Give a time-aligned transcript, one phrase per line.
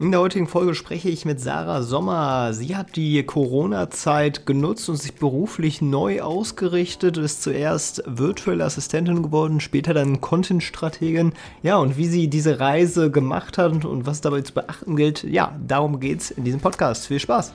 [0.00, 2.52] In der heutigen Folge spreche ich mit Sarah Sommer.
[2.52, 9.58] Sie hat die Corona-Zeit genutzt und sich beruflich neu ausgerichtet, ist zuerst virtuelle Assistentin geworden,
[9.58, 11.32] später dann Content-Strategin.
[11.64, 15.58] Ja, und wie sie diese Reise gemacht hat und was dabei zu beachten gilt, ja,
[15.66, 17.08] darum geht's in diesem Podcast.
[17.08, 17.52] Viel Spaß!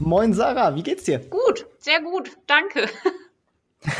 [0.00, 1.20] Moin Sarah, wie geht's dir?
[1.20, 2.88] Gut, sehr gut, danke.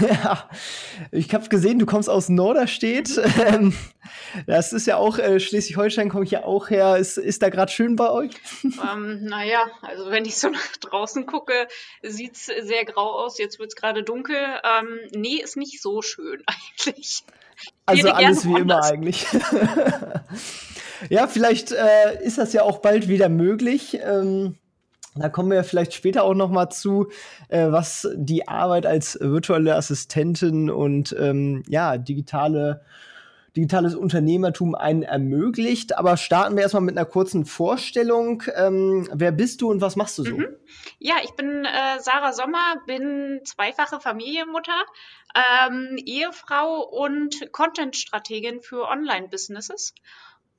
[0.01, 0.49] Ja,
[1.13, 3.21] ich habe gesehen, du kommst aus Norderstedt.
[3.39, 3.75] Ähm,
[4.47, 6.97] das ist ja auch, äh, Schleswig-Holstein komme ich ja auch her.
[6.97, 8.31] Ist, ist da gerade schön bei euch?
[8.93, 11.67] Ähm, naja, also wenn ich so nach draußen gucke,
[12.03, 13.39] sieht es sehr grau aus.
[13.39, 14.37] Jetzt wird es gerade dunkel.
[14.37, 17.25] Ähm, nee, ist nicht so schön eigentlich.
[17.87, 19.27] Also alles wie immer eigentlich.
[21.09, 23.99] ja, vielleicht äh, ist das ja auch bald wieder möglich.
[24.03, 24.57] Ähm,
[25.21, 27.09] da kommen wir vielleicht später auch noch mal zu,
[27.49, 32.83] äh, was die Arbeit als virtuelle Assistentin und ähm, ja, digitale
[33.59, 35.99] digitales Unternehmertum einen ermöglicht.
[35.99, 38.45] Aber starten wir erstmal mit einer kurzen Vorstellung.
[38.55, 40.37] Ähm, wer bist du und was machst du so?
[40.37, 40.57] Mhm.
[40.99, 44.81] Ja, ich bin äh, Sarah Sommer, bin zweifache Familienmutter,
[45.35, 49.95] ähm, Ehefrau und Content-Strategin für Online-Businesses.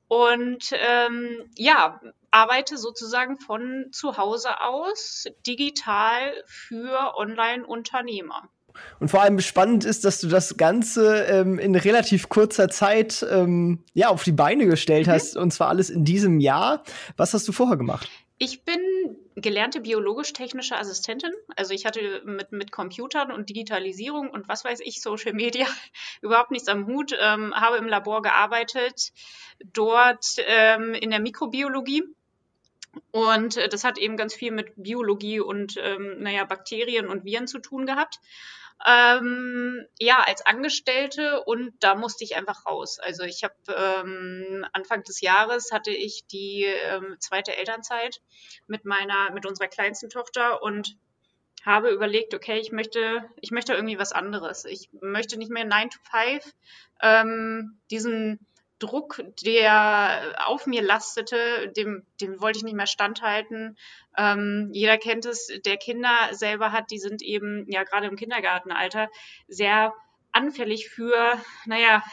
[0.10, 8.50] Und ähm, ja, arbeite sozusagen von zu Hause aus digital für Online-Unternehmer.
[9.00, 13.84] Und vor allem spannend ist, dass du das Ganze ähm, in relativ kurzer Zeit ähm,
[13.94, 15.12] ja, auf die Beine gestellt mhm.
[15.12, 16.84] hast, und zwar alles in diesem Jahr.
[17.18, 18.10] Was hast du vorher gemacht?
[18.38, 18.80] Ich bin
[19.36, 21.32] gelernte biologisch-technische Assistentin.
[21.56, 25.68] Also ich hatte mit, mit Computern und Digitalisierung und was weiß ich, Social Media
[26.22, 29.12] überhaupt nichts am Hut, ähm, habe im Labor gearbeitet,
[29.74, 32.04] dort ähm, in der Mikrobiologie.
[33.12, 37.48] Und äh, das hat eben ganz viel mit Biologie und, ähm, naja, Bakterien und Viren
[37.48, 38.20] zu tun gehabt
[38.88, 43.00] ähm, ja, als Angestellte und da musste ich einfach raus.
[43.00, 48.22] Also ich habe ähm, Anfang des Jahres hatte ich die ähm, zweite Elternzeit
[48.68, 50.98] mit meiner, mit unserer kleinsten Tochter und
[51.66, 54.64] habe überlegt, okay, ich möchte, ich möchte irgendwie was anderes.
[54.64, 56.54] Ich möchte nicht mehr 9 to 5
[57.02, 58.40] ähm, diesen
[58.80, 63.78] Druck, der auf mir lastete, dem, dem wollte ich nicht mehr standhalten.
[64.18, 69.10] Ähm, jeder kennt es, der Kinder selber hat, die sind eben ja gerade im Kindergartenalter
[69.48, 69.94] sehr
[70.32, 72.04] anfällig für, naja,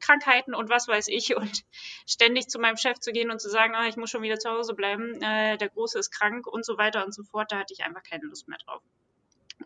[0.00, 1.64] Krankheiten und was weiß ich und
[2.06, 4.50] ständig zu meinem Chef zu gehen und zu sagen, ah, ich muss schon wieder zu
[4.50, 7.72] Hause bleiben, äh, der Große ist krank und so weiter und so fort, da hatte
[7.72, 8.82] ich einfach keine Lust mehr drauf.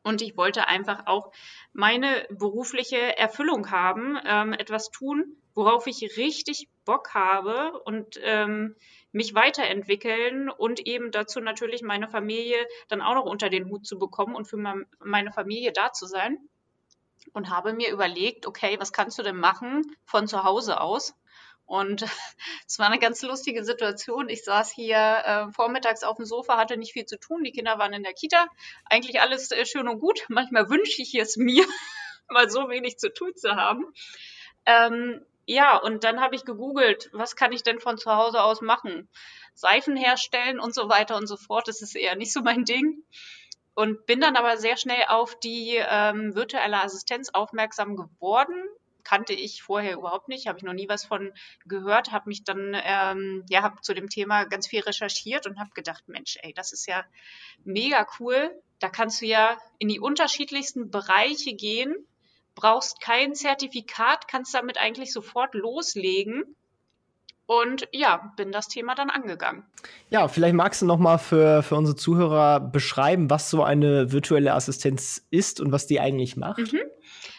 [0.02, 1.32] Und ich wollte einfach auch
[1.72, 8.76] meine berufliche Erfüllung haben, ähm, etwas tun, worauf ich richtig Bock habe und ähm,
[9.10, 13.98] mich weiterentwickeln und eben dazu natürlich meine Familie dann auch noch unter den Hut zu
[13.98, 16.38] bekommen und für meine Familie da zu sein.
[17.32, 21.12] Und habe mir überlegt, okay, was kannst du denn machen von zu Hause aus?
[21.66, 22.02] Und
[22.68, 24.28] es war eine ganz lustige Situation.
[24.28, 27.42] Ich saß hier äh, vormittags auf dem Sofa, hatte nicht viel zu tun.
[27.42, 28.46] Die Kinder waren in der Kita.
[28.84, 30.24] Eigentlich alles äh, schön und gut.
[30.28, 31.64] Manchmal wünsche ich es mir,
[32.28, 33.92] mal so wenig zu tun zu haben.
[34.64, 38.60] Ähm, ja, und dann habe ich gegoogelt, was kann ich denn von zu Hause aus
[38.60, 39.08] machen?
[39.54, 41.68] Seifen herstellen und so weiter und so fort.
[41.68, 43.02] Das ist eher nicht so mein Ding.
[43.74, 48.62] Und bin dann aber sehr schnell auf die ähm, virtuelle Assistenz aufmerksam geworden
[49.04, 51.32] kannte ich vorher überhaupt nicht, habe ich noch nie was von
[51.64, 55.70] gehört, habe mich dann, ähm, ja, habe zu dem Thema ganz viel recherchiert und habe
[55.70, 57.06] gedacht, Mensch, ey, das ist ja
[57.64, 58.50] mega cool.
[58.80, 62.06] Da kannst du ja in die unterschiedlichsten Bereiche gehen,
[62.58, 66.56] brauchst kein Zertifikat, kannst damit eigentlich sofort loslegen.
[67.46, 69.64] Und ja, bin das Thema dann angegangen.
[70.10, 74.52] Ja, vielleicht magst du noch mal für, für unsere Zuhörer beschreiben, was so eine virtuelle
[74.52, 76.72] Assistenz ist und was die eigentlich macht.
[76.72, 76.82] Mhm.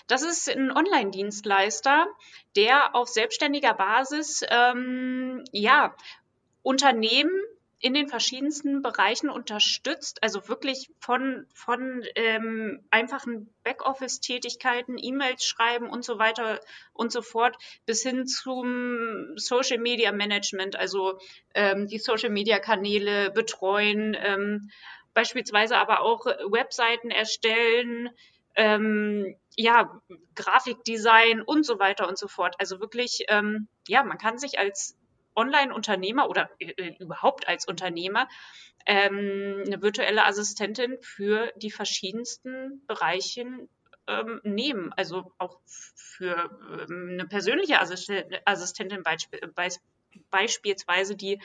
[0.08, 2.08] Das ist ein Online-Dienstleister,
[2.56, 5.94] der auf selbstständiger Basis ähm, ja,
[6.64, 7.40] Unternehmen
[7.82, 16.04] in den verschiedensten Bereichen unterstützt, also wirklich von, von ähm, einfachen Backoffice-Tätigkeiten, E-Mails schreiben und
[16.04, 16.60] so weiter
[16.94, 21.20] und so fort, bis hin zum Social Media Management, also
[21.54, 24.70] ähm, die Social Media Kanäle betreuen, ähm,
[25.14, 28.10] beispielsweise aber auch Webseiten erstellen,
[28.56, 30.02] ähm, ja,
[30.36, 32.56] Grafikdesign und so weiter und so fort.
[32.60, 34.99] Also wirklich, ähm, ja, man kann sich als
[35.40, 38.28] Online-Unternehmer oder äh, äh, überhaupt als Unternehmer
[38.86, 43.46] ähm, eine virtuelle Assistentin für die verschiedensten Bereiche
[44.08, 44.94] ähm, nehmen.
[44.96, 46.50] Also auch für
[46.90, 49.82] ähm, eine persönliche Assistentin beisp
[50.32, 51.40] beispielsweise, die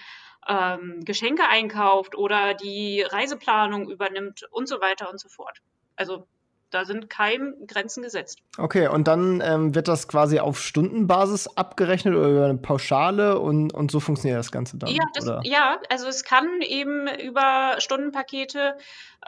[0.49, 5.59] ähm, Geschenke einkauft oder die Reiseplanung übernimmt und so weiter und so fort.
[5.97, 6.27] Also
[6.71, 8.41] da sind keine Grenzen gesetzt.
[8.59, 13.73] Okay, und dann ähm, wird das quasi auf Stundenbasis abgerechnet oder über eine Pauschale und,
[13.73, 14.91] und so funktioniert das Ganze dann?
[14.91, 18.77] Ja, das, ja also es kann eben über Stundenpakete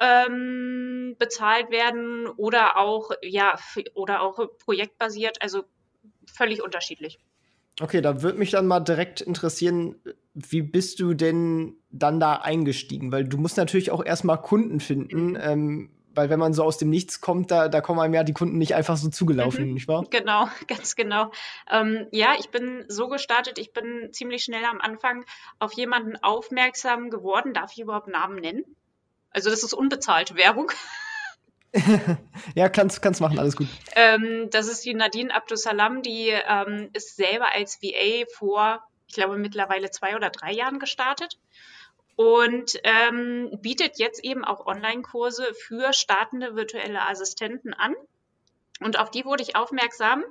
[0.01, 3.57] ähm, bezahlt werden oder auch, ja,
[3.95, 5.63] oder auch projektbasiert, also
[6.27, 7.19] völlig unterschiedlich.
[7.81, 9.97] Okay, da würde mich dann mal direkt interessieren,
[10.33, 13.13] wie bist du denn dann da eingestiegen?
[13.13, 15.31] Weil du musst natürlich auch erstmal Kunden finden.
[15.31, 15.39] Mhm.
[15.41, 18.33] Ähm, weil wenn man so aus dem Nichts kommt, da, da kommen einem ja die
[18.33, 19.75] Kunden nicht einfach so zugelaufen, mhm.
[19.75, 20.05] nicht wahr?
[20.11, 21.31] Genau, ganz genau.
[21.71, 25.25] Ähm, ja, ich bin so gestartet, ich bin ziemlich schnell am Anfang
[25.59, 27.55] auf jemanden aufmerksam geworden.
[27.55, 28.65] Darf ich überhaupt Namen nennen?
[29.31, 30.73] Also das ist unbezahlte Werbung.
[32.55, 33.69] ja, kannst, kannst machen, alles gut.
[33.95, 39.37] Ähm, das ist die Nadine Abdusalam, die ähm, ist selber als VA vor, ich glaube,
[39.37, 41.39] mittlerweile zwei oder drei Jahren gestartet
[42.17, 47.95] und ähm, bietet jetzt eben auch Online-Kurse für startende virtuelle Assistenten an.
[48.81, 50.25] Und auf die wurde ich aufmerksam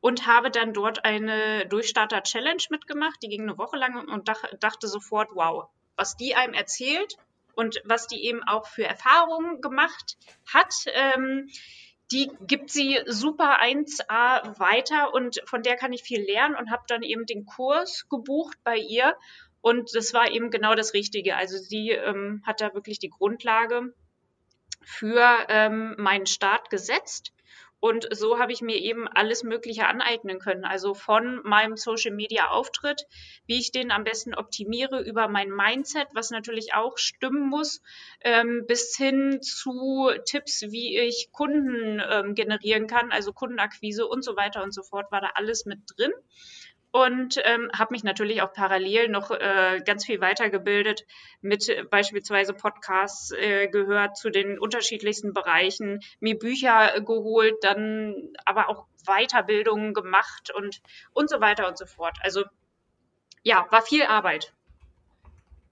[0.00, 3.22] und habe dann dort eine Durchstarter-Challenge mitgemacht.
[3.22, 4.28] Die ging eine Woche lang und
[4.60, 7.16] dachte sofort, wow, was die einem erzählt
[7.54, 10.72] und was die eben auch für Erfahrungen gemacht hat.
[10.86, 11.48] Ähm,
[12.10, 16.84] die gibt sie super 1a weiter und von der kann ich viel lernen und habe
[16.88, 19.14] dann eben den Kurs gebucht bei ihr
[19.60, 21.36] und das war eben genau das Richtige.
[21.36, 23.92] Also sie ähm, hat da wirklich die Grundlage
[24.82, 27.32] für ähm, meinen Start gesetzt.
[27.80, 30.64] Und so habe ich mir eben alles Mögliche aneignen können.
[30.64, 33.06] Also von meinem Social Media Auftritt,
[33.46, 37.80] wie ich den am besten optimiere, über mein Mindset, was natürlich auch stimmen muss,
[38.22, 44.34] ähm, bis hin zu Tipps, wie ich Kunden ähm, generieren kann, also Kundenakquise und so
[44.34, 46.12] weiter und so fort, war da alles mit drin
[46.90, 51.04] und ähm, habe mich natürlich auch parallel noch äh, ganz viel weitergebildet
[51.40, 58.14] mit äh, beispielsweise Podcasts äh, gehört zu den unterschiedlichsten Bereichen, mir Bücher geholt, dann
[58.44, 60.80] aber auch Weiterbildungen gemacht und
[61.12, 62.16] und so weiter und so fort.
[62.22, 62.44] Also
[63.42, 64.54] ja, war viel Arbeit,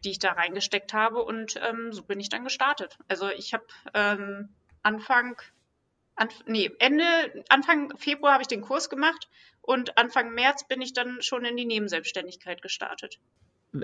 [0.04, 2.98] die ich da reingesteckt habe und ähm, so bin ich dann gestartet.
[3.08, 5.40] Also ich habe ähm, Anfang
[6.16, 7.04] Anf nee, Ende,
[7.48, 9.28] Anfang Februar habe ich den Kurs gemacht
[9.60, 13.18] und Anfang März bin ich dann schon in die Nebenselbstständigkeit gestartet.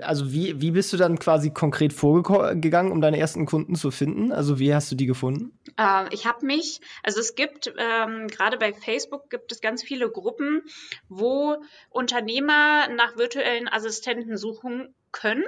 [0.01, 4.31] Also wie, wie bist du dann quasi konkret vorgegangen, um deine ersten Kunden zu finden?
[4.31, 5.59] Also wie hast du die gefunden?
[5.77, 10.09] Äh, ich habe mich, also es gibt ähm, gerade bei Facebook gibt es ganz viele
[10.09, 10.63] Gruppen,
[11.09, 11.57] wo
[11.89, 15.45] Unternehmer nach virtuellen Assistenten suchen können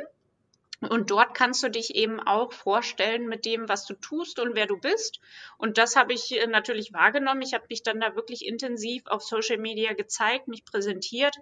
[0.89, 4.67] und dort kannst du dich eben auch vorstellen mit dem, was du tust und wer
[4.67, 5.19] du bist.
[5.57, 7.41] Und das habe ich äh, natürlich wahrgenommen.
[7.41, 11.35] Ich habe mich dann da wirklich intensiv auf Social Media gezeigt, mich präsentiert.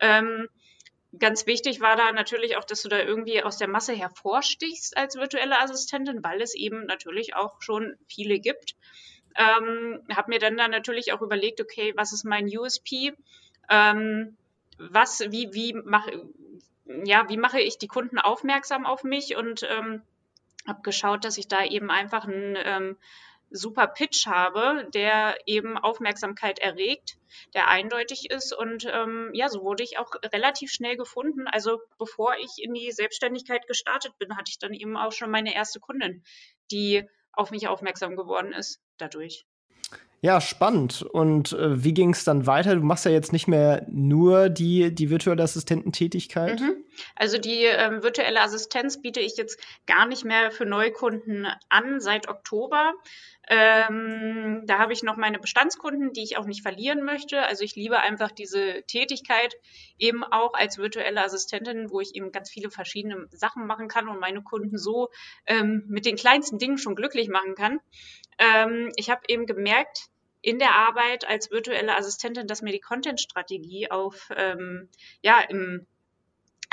[0.00, 0.48] Ähm,
[1.18, 5.16] ganz wichtig war da natürlich auch, dass du da irgendwie aus der Masse hervorstichst als
[5.16, 8.76] virtuelle Assistentin, weil es eben natürlich auch schon viele gibt.
[9.36, 13.12] Ähm, habe mir dann da natürlich auch überlegt, okay, was ist mein USP?
[13.70, 14.36] Ähm,
[14.78, 16.28] was, wie, wie mache
[17.04, 20.02] ja, wie mache ich die Kunden aufmerksam auf mich und ähm,
[20.66, 22.96] habe geschaut, dass ich da eben einfach einen ähm,
[23.50, 27.16] super Pitch habe, der eben Aufmerksamkeit erregt,
[27.54, 31.46] der eindeutig ist und ähm, ja, so wurde ich auch relativ schnell gefunden.
[31.46, 35.54] Also bevor ich in die Selbstständigkeit gestartet bin, hatte ich dann eben auch schon meine
[35.54, 36.22] erste Kundin,
[36.70, 39.46] die auf mich aufmerksam geworden ist dadurch.
[40.20, 41.02] Ja, spannend.
[41.02, 42.74] Und äh, wie ging es dann weiter?
[42.74, 46.60] Du machst ja jetzt nicht mehr nur die, die virtuelle Assistententätigkeit.
[46.60, 46.84] Mhm.
[47.16, 52.28] Also die ähm, virtuelle Assistenz biete ich jetzt gar nicht mehr für Neukunden an seit
[52.28, 52.94] Oktober.
[53.50, 57.42] Ähm, da habe ich noch meine Bestandskunden, die ich auch nicht verlieren möchte.
[57.42, 59.54] Also ich liebe einfach diese Tätigkeit
[59.98, 64.20] eben auch als virtuelle Assistentin, wo ich eben ganz viele verschiedene Sachen machen kann und
[64.20, 65.08] meine Kunden so
[65.46, 67.80] ähm, mit den kleinsten Dingen schon glücklich machen kann.
[68.38, 70.08] Ähm, ich habe eben gemerkt
[70.42, 74.88] in der Arbeit als virtuelle Assistentin, dass mir die Content-Strategie auf, ähm,
[75.22, 75.86] ja, im,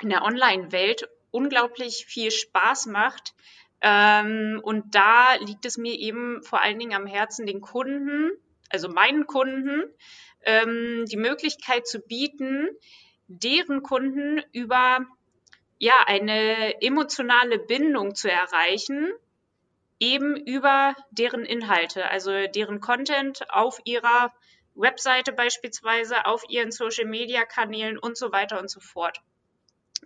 [0.01, 3.33] in der Online-Welt unglaublich viel Spaß macht.
[3.81, 8.31] Ähm, und da liegt es mir eben vor allen Dingen am Herzen, den Kunden,
[8.69, 9.83] also meinen Kunden,
[10.43, 12.69] ähm, die Möglichkeit zu bieten,
[13.27, 14.99] deren Kunden über
[15.77, 19.11] ja, eine emotionale Bindung zu erreichen
[19.99, 24.33] eben über deren Inhalte, also deren Content auf ihrer
[24.75, 29.21] Webseite beispielsweise, auf ihren Social-Media-Kanälen und so weiter und so fort.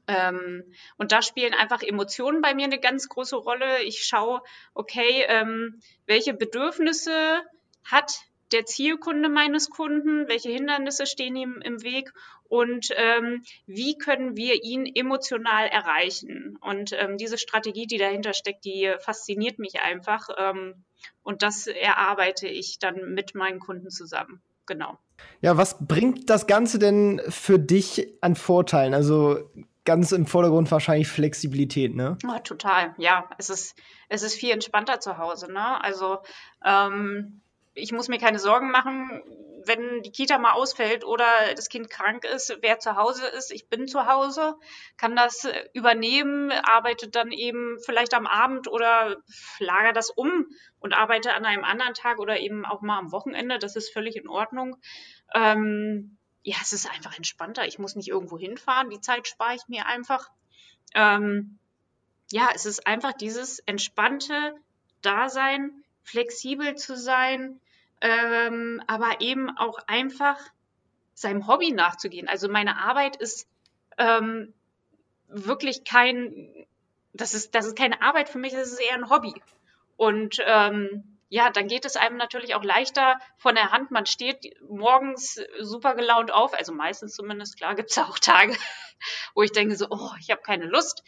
[0.10, 0.64] Ähm,
[0.98, 3.84] und da spielen einfach Emotionen bei mir eine ganz große Rolle.
[3.84, 4.42] Ich schaue,
[4.74, 7.44] okay, ähm, welche Bedürfnisse
[7.86, 12.12] hat der Zielkunde meines Kunden, welche Hindernisse stehen ihm im Weg
[12.46, 16.58] und ähm, wie können wir ihn emotional erreichen.
[16.60, 20.84] Und ähm, diese Strategie, die dahinter steckt, die fasziniert mich einfach ähm,
[21.22, 24.42] und das erarbeite ich dann mit meinen Kunden zusammen.
[24.66, 24.98] Genau.
[25.42, 28.94] Ja, was bringt das Ganze denn für dich an Vorteilen?
[28.94, 29.50] Also
[29.90, 32.16] ganz im Vordergrund wahrscheinlich Flexibilität, ne?
[32.28, 33.28] Oh, total, ja.
[33.40, 33.76] Es ist,
[34.08, 35.84] es ist viel entspannter zu Hause, ne?
[35.84, 36.20] Also
[36.64, 37.42] ähm,
[37.74, 39.24] ich muss mir keine Sorgen machen,
[39.66, 43.52] wenn die Kita mal ausfällt oder das Kind krank ist, wer zu Hause ist.
[43.52, 44.54] Ich bin zu Hause,
[44.96, 49.18] kann das übernehmen, arbeite dann eben vielleicht am Abend oder
[49.58, 50.46] lager das um
[50.80, 53.58] und arbeite an einem anderen Tag oder eben auch mal am Wochenende.
[53.58, 54.78] Das ist völlig in Ordnung.
[55.34, 57.66] Ähm, ja, es ist einfach entspannter.
[57.66, 58.90] Ich muss nicht irgendwo hinfahren.
[58.90, 60.30] Die Zeit spare ich mir einfach.
[60.94, 61.60] Ähm,
[62.32, 64.56] ja, es ist einfach dieses entspannte
[65.02, 67.60] Dasein, flexibel zu sein,
[68.02, 70.40] ähm, aber eben auch einfach
[71.14, 72.28] seinem Hobby nachzugehen.
[72.28, 73.48] Also meine Arbeit ist
[73.98, 74.54] ähm,
[75.28, 76.66] wirklich kein,
[77.14, 79.34] das ist, das ist keine Arbeit für mich, das ist eher ein Hobby.
[79.98, 83.92] Und ähm, ja, dann geht es einem natürlich auch leichter von der Hand.
[83.92, 88.56] Man steht morgens super gelaunt auf, also meistens zumindest, klar, gibt es auch Tage,
[89.36, 91.04] wo ich denke so, oh, ich habe keine Lust.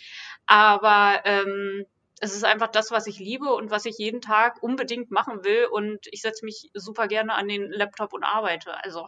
[0.46, 1.86] Aber ähm,
[2.20, 5.66] es ist einfach das, was ich liebe und was ich jeden Tag unbedingt machen will.
[5.66, 8.84] Und ich setze mich super gerne an den Laptop und arbeite.
[8.84, 9.08] Also.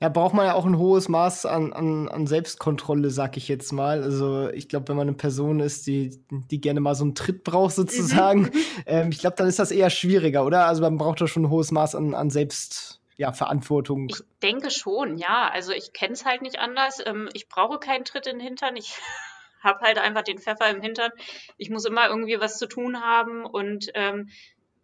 [0.00, 3.72] Ja, braucht man ja auch ein hohes Maß an, an, an Selbstkontrolle, sag ich jetzt
[3.72, 4.04] mal.
[4.04, 7.42] Also ich glaube, wenn man eine Person ist, die, die gerne mal so einen Tritt
[7.42, 8.52] braucht, sozusagen, mhm.
[8.86, 10.66] ähm, ich glaube, dann ist das eher schwieriger, oder?
[10.66, 13.00] Also man braucht da schon ein hohes Maß an, an Selbst.
[13.16, 14.06] Ja, Verantwortung.
[14.08, 15.50] Ich denke schon, ja.
[15.52, 17.02] Also ich kenne es halt nicht anders.
[17.04, 18.76] Ähm, ich brauche keinen Tritt in den Hintern.
[18.76, 19.00] Ich
[19.60, 21.10] habe halt einfach den Pfeffer im Hintern.
[21.56, 24.28] Ich muss immer irgendwie was zu tun haben und ähm,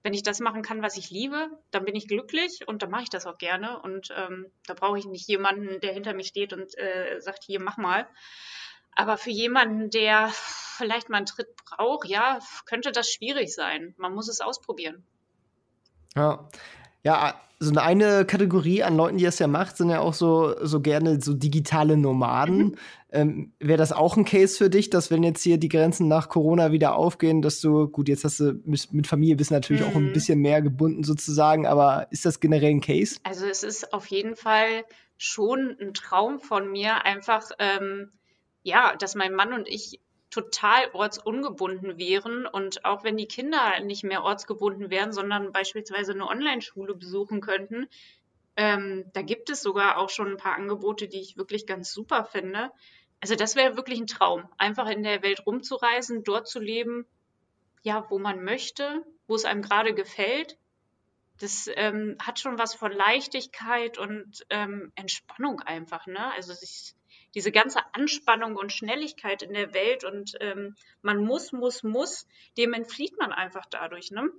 [0.04, 3.04] wenn ich das machen kann, was ich liebe, dann bin ich glücklich und dann mache
[3.04, 6.52] ich das auch gerne und ähm, da brauche ich nicht jemanden, der hinter mir steht
[6.52, 8.06] und äh, sagt, hier, mach mal.
[8.94, 10.28] Aber für jemanden, der
[10.76, 13.94] vielleicht mal einen Tritt braucht, ja, könnte das schwierig sein.
[13.96, 15.06] Man muss es ausprobieren.
[16.14, 16.49] Ja,
[17.04, 20.80] ja, so eine Kategorie an Leuten, die das ja macht, sind ja auch so, so
[20.80, 22.58] gerne so digitale Nomaden.
[22.58, 22.76] Mhm.
[23.12, 26.28] Ähm, Wäre das auch ein Case für dich, dass wenn jetzt hier die Grenzen nach
[26.28, 29.88] Corona wieder aufgehen, dass du, gut, jetzt hast du mit, mit Familie bist natürlich mhm.
[29.88, 30.12] auch ein mhm.
[30.12, 33.18] bisschen mehr gebunden sozusagen, aber ist das generell ein Case?
[33.23, 34.84] Also es ist auf jeden Fall
[35.16, 38.11] schon ein Traum von mir, einfach, ähm,
[38.62, 40.00] ja, dass mein Mann und ich
[40.34, 46.26] total ortsungebunden wären und auch wenn die Kinder nicht mehr ortsgebunden wären, sondern beispielsweise eine
[46.26, 47.86] Online-Schule besuchen könnten,
[48.56, 52.24] ähm, da gibt es sogar auch schon ein paar Angebote, die ich wirklich ganz super
[52.24, 52.72] finde.
[53.20, 57.06] Also das wäre wirklich ein Traum, einfach in der Welt rumzureisen, dort zu leben,
[57.82, 60.58] ja, wo man möchte, wo es einem gerade gefällt.
[61.38, 66.32] Das ähm, hat schon was von Leichtigkeit und ähm, Entspannung einfach, ne?
[66.32, 66.94] Also sich
[67.34, 72.26] diese ganze Anspannung und Schnelligkeit in der Welt und ähm, man muss, muss, muss,
[72.56, 74.30] dem entflieht man einfach dadurch, ne?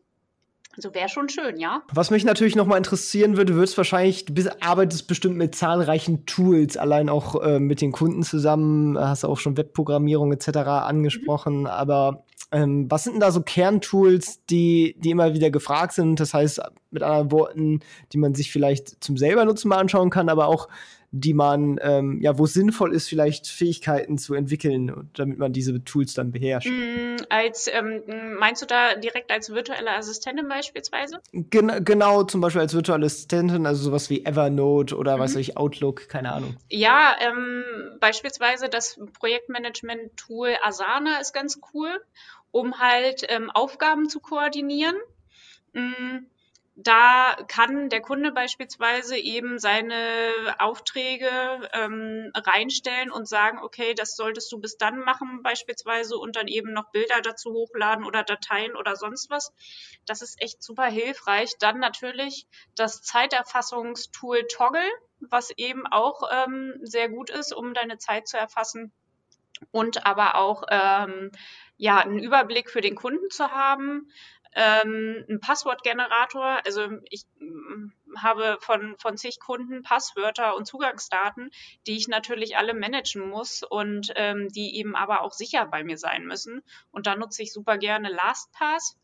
[0.76, 1.84] Also wäre schon schön, ja.
[1.94, 6.76] Was mich natürlich noch mal interessieren würde, würdest wahrscheinlich, du arbeitest bestimmt mit zahlreichen Tools,
[6.76, 10.58] allein auch äh, mit den Kunden zusammen, hast auch schon Webprogrammierung etc.
[10.58, 11.68] angesprochen, mhm.
[11.68, 16.20] aber ähm, was sind denn da so Kerntools, die, die immer wieder gefragt sind?
[16.20, 16.62] Das heißt,
[16.92, 17.80] mit anderen Worten,
[18.12, 20.68] die man sich vielleicht zum selber nutzen mal anschauen kann, aber auch
[21.18, 25.82] die man, ähm, ja, wo es sinnvoll ist, vielleicht Fähigkeiten zu entwickeln, damit man diese
[25.82, 26.70] Tools dann beherrscht.
[26.70, 28.04] Mm, als, ähm,
[28.38, 31.22] meinst du da direkt als virtuelle Assistentin beispielsweise?
[31.32, 35.22] Gen genau, zum Beispiel als virtuelle Assistentin, also sowas wie Evernote oder mhm.
[35.22, 36.58] was weiß ich, Outlook, keine Ahnung.
[36.70, 37.64] Ja, ähm,
[38.02, 41.90] beispielsweise das Projektmanagement-Tool Asana ist ganz cool,
[42.52, 44.96] um halt ähm, Aufgaben zu koordinieren.
[45.72, 46.26] Mm
[46.78, 49.96] da kann der Kunde beispielsweise eben seine
[50.60, 51.30] Aufträge
[51.72, 56.74] ähm, reinstellen und sagen, okay, das solltest du bis dann machen beispielsweise und dann eben
[56.74, 59.54] noch Bilder dazu hochladen oder Dateien oder sonst was.
[60.06, 61.54] Das ist echt super hilfreich.
[61.60, 64.82] Dann natürlich das Zeiterfassungstool Toggle,
[65.22, 68.92] was eben auch ähm, sehr gut ist, um deine Zeit zu erfassen
[69.72, 71.32] und aber auch ähm,
[71.78, 74.10] ja einen Überblick für den Kunden zu haben
[74.56, 76.62] ähm, ein Passwortgenerator.
[76.66, 81.52] Also ich mm, habe von, von zig Kunden Passwörter und Zugangsdaten,
[81.86, 85.98] die ich natürlich alle managen muss und ähm, die eben aber auch sicher bei mir
[85.98, 86.64] sein müssen.
[86.92, 88.98] Und da nutze ich super gerne LastPass.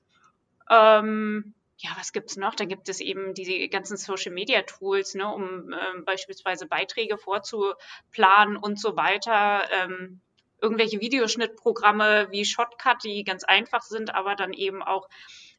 [0.69, 2.55] Ähm, ja, was gibt's noch?
[2.55, 8.55] Da gibt es eben diese ganzen Social Media Tools, ne, um ähm, beispielsweise Beiträge vorzuplanen
[8.55, 9.63] und so weiter.
[9.71, 10.21] Ähm,
[10.61, 15.09] irgendwelche Videoschnittprogramme wie Shotcut, die ganz einfach sind, aber dann eben auch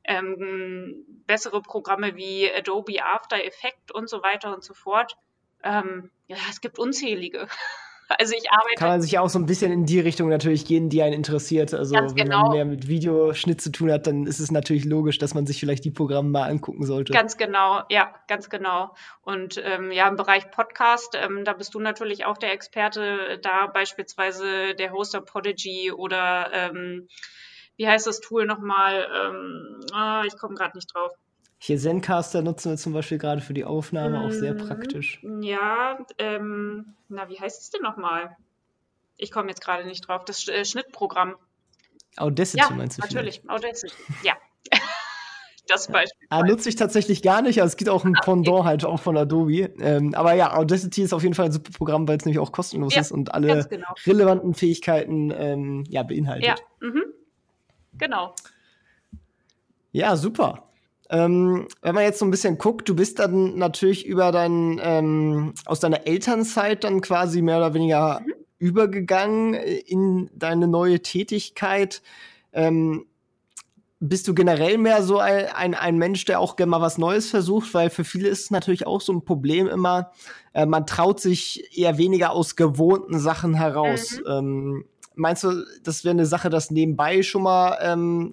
[0.04, 5.16] ähm, bessere Programme wie Adobe After Effects und so weiter und so fort.
[5.62, 7.49] Ähm, ja, es gibt unzählige.
[8.18, 8.75] Also ich arbeite.
[8.76, 11.73] Kann man sich auch so ein bisschen in die Richtung natürlich gehen, die einen interessiert.
[11.73, 12.42] Also wenn genau.
[12.42, 15.61] man mehr mit Videoschnitt zu tun hat, dann ist es natürlich logisch, dass man sich
[15.61, 17.12] vielleicht die Programme mal angucken sollte.
[17.12, 18.94] Ganz genau, ja, ganz genau.
[19.23, 23.66] Und ähm, ja, im Bereich Podcast, ähm, da bist du natürlich auch der Experte, da
[23.66, 27.09] beispielsweise der Hoster Podigy oder ähm,
[27.76, 29.07] wie heißt das Tool nochmal?
[29.14, 31.12] Ähm, ah, ich komme gerade nicht drauf.
[31.59, 34.25] Hier Zencaster nutzen wir zum Beispiel gerade für die Aufnahme, mhm.
[34.25, 34.67] auch sehr mhm.
[34.67, 35.21] praktisch.
[35.43, 38.37] Ja, ähm, na, wie heißt es denn nochmal?
[39.17, 40.25] Ich komme jetzt gerade nicht drauf.
[40.25, 41.37] Das äh, Schnittprogramm.
[42.17, 43.02] Audacity ja, meinst du?
[43.02, 43.64] Natürlich, vielleicht?
[43.64, 43.95] Audacity.
[44.25, 44.35] Ja.
[45.69, 46.26] das Beispiel.
[46.31, 47.61] Ah, nutze ich tatsächlich gar nicht.
[47.61, 49.73] Also es gibt auch ein ah, Pendant halt auch von Adobe.
[49.79, 52.50] Ähm, aber ja, Audacity ist auf jeden Fall ein super Programm, weil es nämlich auch
[52.50, 53.87] kostenlos ja, ist und alle genau.
[54.05, 56.47] relevanten Fähigkeiten ähm, ja, beinhaltet.
[56.47, 57.05] Ja, mhm.
[57.99, 58.34] Genau.
[59.92, 60.68] Ja, super.
[61.11, 65.52] Ähm, wenn man jetzt so ein bisschen guckt, du bist dann natürlich über dein, ähm,
[65.66, 68.32] aus deiner Elternzeit dann quasi mehr oder weniger mhm.
[68.58, 72.02] übergegangen in deine neue Tätigkeit.
[72.54, 73.04] Ähm,
[74.00, 77.30] bist du generell mehr so ein, ein, ein, Mensch, der auch gerne mal was Neues
[77.30, 77.72] versucht?
[77.75, 80.12] Weil für viele ist es natürlich auch so ein Problem immer,
[80.54, 84.18] äh, man traut sich eher weniger aus gewohnten Sachen heraus.
[84.18, 84.30] Mhm.
[84.30, 84.84] Ähm,
[85.14, 88.31] meinst du, das wäre eine Sache, das nebenbei schon mal ähm,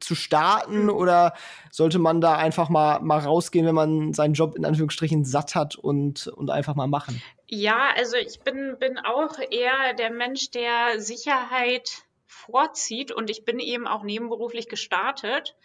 [0.00, 0.90] zu starten mhm.
[0.90, 1.34] oder
[1.70, 5.76] sollte man da einfach mal, mal rausgehen, wenn man seinen Job in Anführungsstrichen satt hat
[5.76, 7.22] und, und einfach mal machen?
[7.46, 13.58] Ja, also ich bin, bin auch eher der Mensch, der Sicherheit vorzieht und ich bin
[13.58, 15.56] eben auch nebenberuflich gestartet.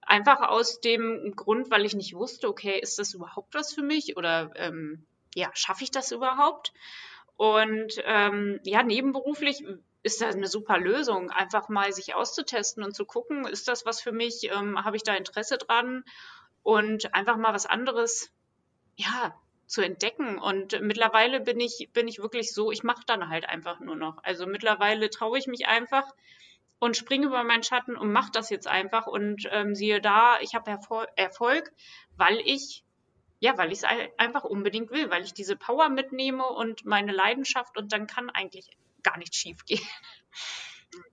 [0.00, 4.16] Einfach aus dem Grund, weil ich nicht wusste, okay, ist das überhaupt was für mich
[4.16, 6.72] oder ähm, ja, schaffe ich das überhaupt?
[7.36, 9.64] Und ähm, ja, nebenberuflich
[10.02, 14.00] ist das eine super Lösung, einfach mal sich auszutesten und zu gucken, ist das was
[14.00, 16.04] für mich, ähm, habe ich da Interesse dran
[16.62, 18.30] und einfach mal was anderes,
[18.96, 19.34] ja,
[19.66, 20.38] zu entdecken.
[20.38, 24.22] Und mittlerweile bin ich, bin ich wirklich so, ich mache dann halt einfach nur noch.
[24.22, 26.04] Also mittlerweile traue ich mich einfach
[26.78, 30.54] und springe über meinen Schatten und mache das jetzt einfach und ähm, siehe da, ich
[30.54, 31.72] habe Erfol Erfolg,
[32.16, 32.81] weil ich
[33.42, 33.84] ja, weil ich es
[34.18, 38.70] einfach unbedingt will, weil ich diese Power mitnehme und meine Leidenschaft und dann kann eigentlich
[39.02, 39.82] gar nicht schief gehen.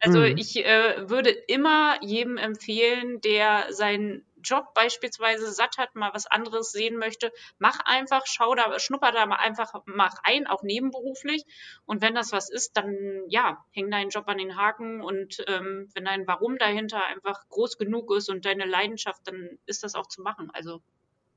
[0.01, 0.35] Also mhm.
[0.35, 6.73] ich äh, würde immer jedem empfehlen, der seinen Job beispielsweise satt hat, mal was anderes
[6.73, 11.45] sehen möchte, mach einfach, schau da, schnupper da mal einfach mal rein, auch nebenberuflich.
[11.85, 15.89] Und wenn das was ist, dann ja, häng deinen Job an den Haken und ähm,
[15.93, 20.07] wenn dein Warum dahinter einfach groß genug ist und deine Leidenschaft, dann ist das auch
[20.07, 20.51] zu machen.
[20.51, 20.81] Also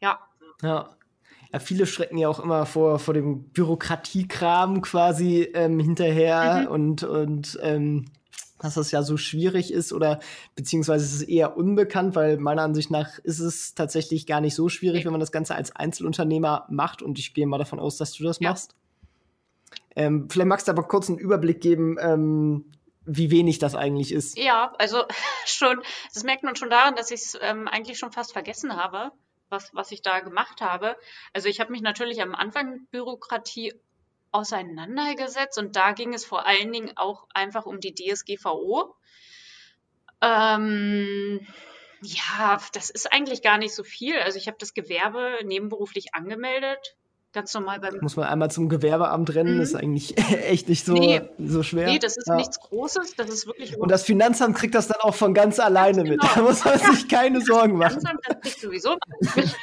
[0.01, 0.19] ja.
[0.61, 0.91] Ja,
[1.53, 6.67] ja, viele schrecken ja auch immer vor, vor dem Bürokratiekram quasi ähm, hinterher mhm.
[6.69, 8.07] und, und ähm,
[8.59, 10.21] dass das ja so schwierig ist oder
[10.55, 14.69] beziehungsweise ist es eher unbekannt, weil meiner Ansicht nach ist es tatsächlich gar nicht so
[14.69, 18.13] schwierig, wenn man das Ganze als Einzelunternehmer macht und ich gehe mal davon aus, dass
[18.13, 18.51] du das ja.
[18.51, 18.75] machst.
[19.95, 22.73] Ähm, vielleicht magst du aber kurz einen Überblick geben, ähm,
[23.05, 24.39] wie wenig das eigentlich ist.
[24.39, 25.03] Ja, also
[25.45, 25.83] schon,
[26.15, 29.11] das merkt man schon daran, dass ich es ähm, eigentlich schon fast vergessen habe
[29.53, 30.97] was, was ich da gemacht habe.
[31.33, 33.75] Also ich habe mich natürlich am Anfang mit Bürokratie
[34.33, 38.97] auseinandergesetzt und da ging es vor allen Dingen auch einfach um die DSGVO.
[40.23, 41.47] Ähm,
[42.03, 44.19] ja, das ist eigentlich gar nicht so viel.
[44.19, 46.97] Also ich habe das Gewerbe nebenberuflich angemeldet
[47.33, 47.99] ganz normal beim.
[48.01, 49.59] Muss man einmal zum Gewerbeamt rennen, mhm.
[49.59, 50.17] das ist eigentlich
[50.49, 51.23] echt nicht so, nee.
[51.39, 51.87] so schwer.
[51.87, 52.37] Nee, das ist ja.
[52.37, 53.77] nichts Großes, das ist wirklich.
[53.77, 56.23] Und das Finanzamt kriegt das dann auch von ganz alleine genau.
[56.23, 56.23] mit.
[56.35, 56.93] Da muss man ja.
[56.93, 57.95] sich keine Sorgen machen.
[57.95, 58.97] Das Finanzamt das kriegt sowieso
[59.35, 59.57] mit.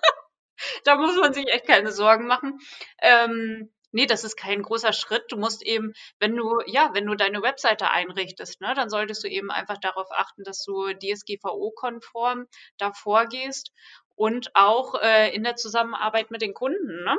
[0.84, 2.58] da muss man sich echt keine Sorgen machen.
[3.00, 5.24] Ähm, nee, das ist kein großer Schritt.
[5.28, 9.28] Du musst eben, wenn du, ja, wenn du deine Webseite einrichtest, ne, dann solltest du
[9.28, 12.46] eben einfach darauf achten, dass du DSGVO-konform
[12.78, 13.72] da vorgehst
[14.20, 17.16] und auch äh, in der Zusammenarbeit mit den Kunden, ne?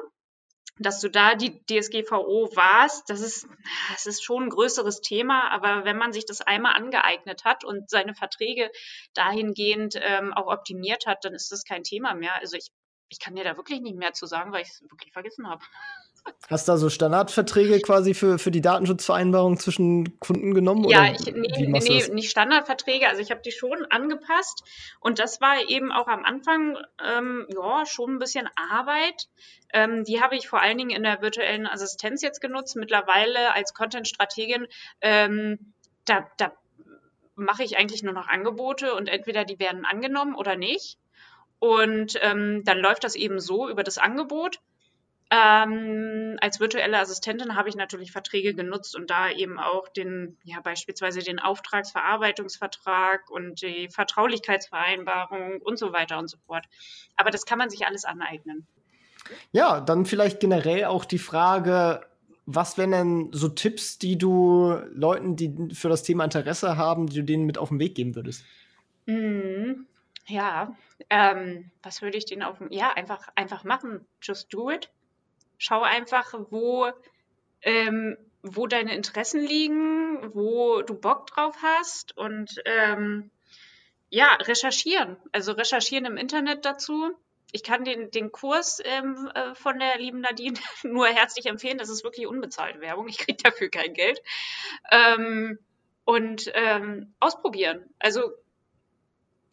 [0.77, 3.47] dass du da die DSGVO warst, das ist,
[3.91, 7.89] das ist schon ein größeres Thema, aber wenn man sich das einmal angeeignet hat und
[7.89, 8.69] seine Verträge
[9.15, 12.35] dahingehend ähm, auch optimiert hat, dann ist das kein Thema mehr.
[12.35, 12.69] Also ich,
[13.09, 15.65] ich kann dir da wirklich nicht mehr zu sagen, weil ich es wirklich vergessen habe.
[16.49, 20.83] Hast du da so Standardverträge quasi für, für die Datenschutzvereinbarung zwischen Kunden genommen?
[20.89, 23.07] Ja, oder ich, nee, nee, nee nicht Standardverträge.
[23.07, 24.63] Also ich habe die schon angepasst
[24.99, 29.29] und das war eben auch am Anfang ähm, ja schon ein bisschen Arbeit.
[29.73, 32.75] Ähm, die habe ich vor allen Dingen in der virtuellen Assistenz jetzt genutzt.
[32.75, 34.67] Mittlerweile als Content-Strategin,
[34.99, 35.73] ähm,
[36.05, 36.51] da, da
[37.35, 40.97] mache ich eigentlich nur noch Angebote und entweder die werden angenommen oder nicht.
[41.59, 44.59] Und ähm, dann läuft das eben so über das Angebot
[45.33, 50.59] Ähm, als virtuelle Assistentin habe ich natürlich Verträge genutzt und da eben auch den, ja,
[50.59, 56.65] beispielsweise den Auftragsverarbeitungsvertrag und die Vertraulichkeitsvereinbarung und so weiter und so fort.
[57.15, 58.67] Aber das kann man sich alles aneignen.
[59.53, 62.05] Ja, dann vielleicht generell auch die Frage,
[62.45, 67.19] was wären denn so Tipps, die du Leuten, die für das Thema Interesse haben, die
[67.19, 68.43] du denen mit auf den Weg geben würdest?
[69.05, 69.85] Mm,
[70.27, 70.75] ja,
[71.09, 74.05] ähm, was würde ich denen auf Ja, einfach, einfach machen.
[74.21, 74.91] Just do it.
[75.63, 76.91] Schau einfach, wo,
[77.61, 83.29] ähm, wo deine Interessen liegen, wo du Bock drauf hast und ähm,
[84.09, 85.17] ja, recherchieren.
[85.31, 87.11] Also recherchieren im Internet dazu.
[87.51, 91.77] Ich kann den, den Kurs ähm, äh, von der lieben Nadine nur herzlich empfehlen.
[91.77, 93.07] Das ist wirklich unbezahlte Werbung.
[93.07, 94.19] Ich kriege dafür kein Geld.
[94.89, 95.59] Ähm,
[96.05, 97.87] und ähm, ausprobieren.
[97.99, 98.31] Also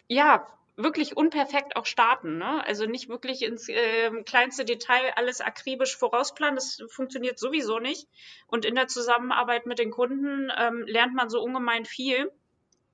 [0.06, 0.46] ja,
[0.78, 2.38] wirklich unperfekt auch starten.
[2.38, 2.64] Ne?
[2.64, 6.54] Also nicht wirklich ins äh, kleinste Detail alles akribisch vorausplanen.
[6.54, 8.08] Das funktioniert sowieso nicht.
[8.46, 12.30] Und in der Zusammenarbeit mit den Kunden ähm, lernt man so ungemein viel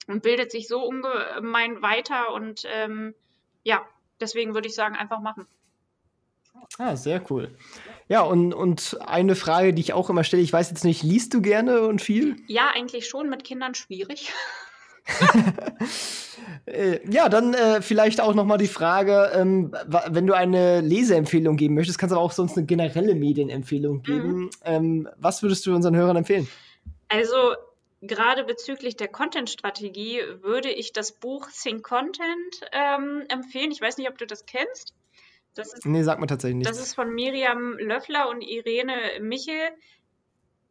[0.08, 2.32] und bildet sich so ungemein weiter.
[2.32, 3.14] Und ähm,
[3.62, 3.86] ja,
[4.18, 5.46] deswegen würde ich sagen, einfach machen.
[6.78, 7.54] Ah, sehr cool.
[8.08, 11.34] Ja, und, und eine Frage, die ich auch immer stelle, ich weiß jetzt nicht, liest
[11.34, 12.36] du gerne und viel?
[12.46, 14.32] Ja, eigentlich schon, mit Kindern schwierig.
[16.66, 19.74] Äh, ja, dann äh, vielleicht auch noch mal die Frage, ähm,
[20.08, 24.36] wenn du eine Leseempfehlung geben möchtest, kannst du aber auch sonst eine generelle Medienempfehlung geben.
[24.36, 24.50] Mhm.
[24.64, 26.48] Ähm, was würdest du unseren Hörern empfehlen?
[27.08, 27.36] Also
[28.00, 33.70] gerade bezüglich der Content-Strategie würde ich das Buch Think Content ähm, empfehlen.
[33.70, 34.94] Ich weiß nicht, ob du das kennst.
[35.54, 36.70] Das ist, nee, sag mir tatsächlich nicht.
[36.70, 39.70] Das ist von Miriam Löffler und Irene Michel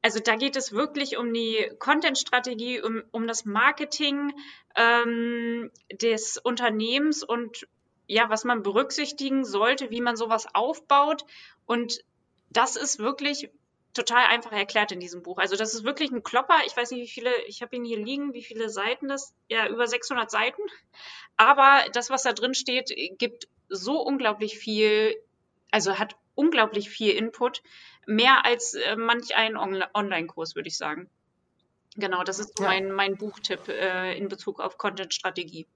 [0.03, 4.33] also da geht es wirklich um die Content-Strategie, um, um das Marketing
[4.75, 7.67] ähm, des Unternehmens und
[8.05, 11.23] ja, was man berücksichtigen sollte, wie man sowas aufbaut.
[11.65, 12.03] Und
[12.49, 13.49] das ist wirklich
[13.93, 15.37] total einfach erklärt in diesem Buch.
[15.37, 16.57] Also das ist wirklich ein Klopper.
[16.65, 19.69] Ich weiß nicht, wie viele, ich habe ihn hier liegen, wie viele Seiten das, ja,
[19.69, 20.63] über 600 Seiten.
[21.37, 25.15] Aber das, was da drin steht, gibt so unglaublich viel,
[25.71, 27.61] also hat unglaublich viel Input,
[28.05, 31.09] mehr als äh, manch ein On Online-Kurs, würde ich sagen.
[31.95, 32.67] Genau, das ist ja.
[32.67, 35.67] mein, mein Buchtipp äh, in Bezug auf Content-Strategie.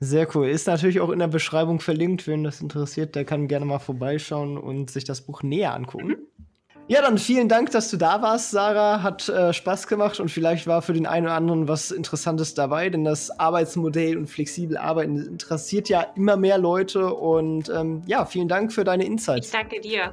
[0.00, 0.48] Sehr cool.
[0.48, 2.26] Ist natürlich auch in der Beschreibung verlinkt.
[2.26, 6.08] Wen das interessiert, der kann gerne mal vorbeischauen und sich das Buch näher angucken.
[6.08, 6.18] Mhm.
[6.86, 9.02] Ja, dann vielen Dank, dass du da warst, Sarah.
[9.02, 12.90] Hat äh, Spaß gemacht und vielleicht war für den einen oder anderen was Interessantes dabei,
[12.90, 17.14] denn das Arbeitsmodell und flexibel Arbeiten interessiert ja immer mehr Leute.
[17.14, 19.46] Und ähm, ja, vielen Dank für deine Insights.
[19.46, 20.12] Ich danke dir.